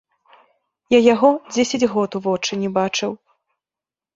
Я 0.93 0.99
яго 1.13 1.29
дзесяць 1.53 1.89
год 1.93 2.17
у 2.21 2.23
вочы 2.29 2.53
не 2.63 2.69
бачыў. 2.79 3.11